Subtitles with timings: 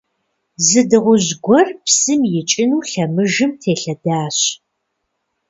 [0.65, 4.39] Зы дыгъужь гуэр псым икӀыну лъэмыжым телъэдащ.